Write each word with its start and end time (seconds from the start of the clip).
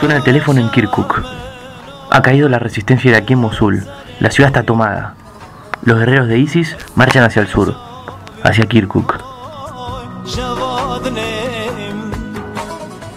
Suena 0.00 0.16
el 0.16 0.22
teléfono 0.22 0.60
en 0.60 0.70
Kirkuk. 0.70 1.22
Ha 2.10 2.22
caído 2.22 2.48
la 2.48 2.58
resistencia 2.58 3.10
iraquí 3.10 3.32
en 3.32 3.40
Mosul. 3.40 3.84
La 4.20 4.30
ciudad 4.30 4.48
está 4.48 4.62
tomada. 4.62 5.14
Los 5.82 5.98
guerreros 5.98 6.28
de 6.28 6.38
ISIS 6.38 6.76
marchan 6.94 7.24
hacia 7.24 7.42
el 7.42 7.48
sur, 7.48 7.74
hacia 8.42 8.64
Kirkuk. 8.64 9.18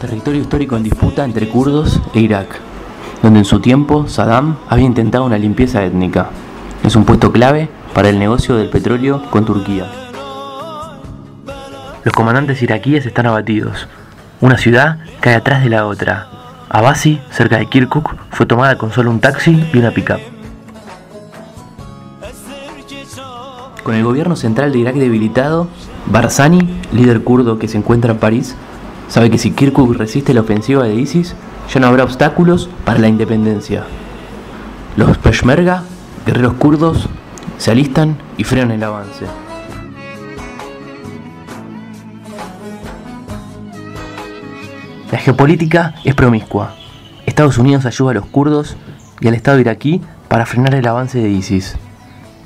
Territorio 0.02 0.42
histórico 0.42 0.76
en 0.76 0.84
disputa 0.84 1.24
entre 1.24 1.50
kurdos 1.50 2.02
e 2.14 2.20
Irak, 2.20 2.60
donde 3.22 3.40
en 3.40 3.46
su 3.46 3.60
tiempo 3.60 4.08
Saddam 4.08 4.58
había 4.70 4.86
intentado 4.86 5.26
una 5.26 5.38
limpieza 5.38 5.84
étnica. 5.84 6.30
Es 6.84 6.96
un 6.96 7.06
puesto 7.06 7.32
clave 7.32 7.70
para 7.94 8.10
el 8.10 8.18
negocio 8.18 8.56
del 8.56 8.70
petróleo 8.70 9.24
con 9.30 9.46
Turquía. 9.46 9.86
Los 12.04 12.14
comandantes 12.14 12.62
iraquíes 12.64 13.06
están 13.06 13.28
abatidos. 13.28 13.88
Una 14.42 14.58
ciudad 14.58 14.98
cae 15.20 15.36
atrás 15.36 15.64
de 15.64 15.70
la 15.70 15.86
otra. 15.86 16.28
Abasi, 16.70 17.22
cerca 17.32 17.58
de 17.58 17.68
Kirkuk, 17.68 18.16
fue 18.32 18.46
tomada 18.46 18.78
con 18.78 18.92
solo 18.92 19.12
un 19.12 19.20
taxi 19.20 19.64
y 19.74 19.78
una 19.78 19.92
pickup. 19.92 20.37
Con 23.88 23.96
el 23.96 24.04
gobierno 24.04 24.36
central 24.36 24.74
de 24.74 24.80
Irak 24.80 24.96
debilitado, 24.96 25.70
Barzani, 26.08 26.60
líder 26.92 27.24
kurdo 27.24 27.58
que 27.58 27.70
se 27.70 27.78
encuentra 27.78 28.12
en 28.12 28.18
París, 28.18 28.54
sabe 29.08 29.30
que 29.30 29.38
si 29.38 29.52
Kirkuk 29.52 29.96
resiste 29.96 30.34
la 30.34 30.42
ofensiva 30.42 30.84
de 30.84 30.96
ISIS, 30.96 31.36
ya 31.74 31.80
no 31.80 31.88
habrá 31.88 32.04
obstáculos 32.04 32.70
para 32.84 33.00
la 33.00 33.08
independencia. 33.08 33.86
Los 34.98 35.18
Peshmerga, 35.18 35.84
guerreros 36.26 36.56
kurdos, 36.56 37.08
se 37.60 37.72
alistan 37.72 38.18
y 38.36 38.44
frenan 38.44 38.72
el 38.72 38.84
avance. 38.84 39.26
La 45.14 45.18
geopolítica 45.18 45.96
es 46.04 46.14
promiscua. 46.14 46.76
Estados 47.26 47.58
Unidos 47.58 47.86
ayuda 47.86 48.12
a 48.12 48.16
los 48.16 48.26
kurdos 48.26 48.76
y 49.22 49.30
al 49.30 49.34
Estado 49.34 49.60
iraquí 49.60 50.02
para 50.28 50.46
frenar 50.46 50.76
el 50.76 50.86
avance 50.86 51.20
de 51.20 51.30
ISIS. 51.30 51.78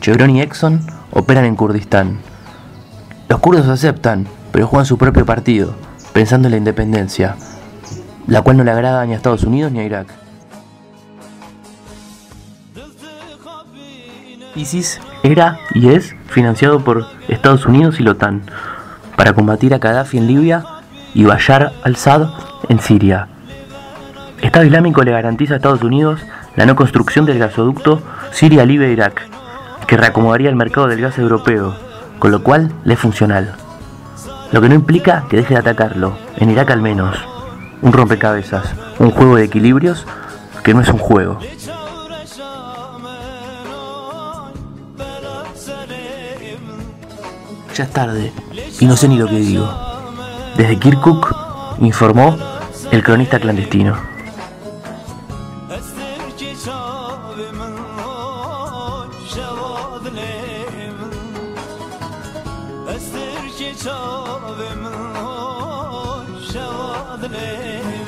Chevron 0.02 0.32
y 0.32 0.42
Exxon 0.42 0.82
operan 1.12 1.46
en 1.46 1.56
Kurdistán. 1.56 2.18
Los 3.30 3.40
kurdos 3.40 3.68
aceptan, 3.68 4.26
pero 4.52 4.66
juegan 4.66 4.88
su 4.88 4.98
propio 4.98 5.28
partido, 5.28 5.76
pensando 6.12 6.48
en 6.48 6.54
la 6.54 6.58
independencia, 6.58 7.36
la 8.26 8.42
cual 8.42 8.58
no 8.58 8.64
le 8.64 8.72
agrada 8.72 9.06
ni 9.06 9.14
a 9.14 9.18
Estados 9.18 9.44
Unidos 9.44 9.72
ni 9.72 9.80
a 9.80 9.86
Irak. 9.86 10.08
ISIS 14.56 15.00
era 15.22 15.60
y 15.76 15.90
es 15.90 16.16
financiado 16.28 16.84
por 16.84 17.06
Estados 17.28 17.68
Unidos 17.68 18.00
y 18.00 18.04
la 18.04 18.12
OTAN 18.12 18.42
para 19.16 19.34
combatir 19.34 19.76
a 19.76 19.78
Gaddafi 19.78 20.18
en 20.18 20.26
Libia 20.26 20.66
y 21.14 21.26
Bashar 21.26 21.74
al-Assad 21.84 22.28
en 22.70 22.80
Siria. 22.80 23.28
Estado 24.42 24.66
Islámico 24.66 25.04
le 25.04 25.12
garantiza 25.12 25.54
a 25.54 25.58
Estados 25.58 25.84
Unidos 25.84 26.22
la 26.56 26.66
no 26.66 26.76
construcción 26.76 27.28
del 27.28 27.38
gasoducto 27.38 28.02
Siria-Libia-Irak, 28.32 29.41
que 29.92 29.98
reacomodaría 29.98 30.48
el 30.48 30.56
mercado 30.56 30.88
del 30.88 31.02
gas 31.02 31.18
europeo, 31.18 31.76
con 32.18 32.32
lo 32.32 32.42
cual 32.44 32.72
le 32.86 32.94
es 32.94 33.00
funcional. 33.02 33.56
Lo 34.54 34.62
que 34.62 34.70
no 34.70 34.76
implica 34.76 35.26
que 35.30 35.36
deje 35.36 35.54
de 35.54 35.60
atacarlo, 35.60 36.14
en 36.38 36.50
Irak 36.50 36.72
al 36.72 36.82
menos. 36.82 37.18
Un 37.82 37.92
rompecabezas, 37.92 38.74
un 39.00 39.12
juego 39.12 39.36
de 39.36 39.44
equilibrios 39.44 40.08
que 40.64 40.74
no 40.74 40.80
es 40.80 40.88
un 40.88 40.98
juego. 40.98 41.40
Ya 47.76 47.84
es 47.84 47.92
tarde 47.92 48.32
y 48.80 48.86
no 48.86 48.96
sé 48.96 49.10
ni 49.10 49.18
lo 49.18 49.28
que 49.28 49.40
digo. 49.40 49.70
Desde 50.56 50.80
Kirkuk 50.80 51.36
informó 51.82 52.38
el 52.92 53.04
cronista 53.04 53.42
clandestino. 53.42 54.11
لیم 60.16 60.98
از 62.88 63.14
درک 63.14 63.84
چاوم 63.84 64.84
شاد 66.54 67.26
لیم 67.26 68.01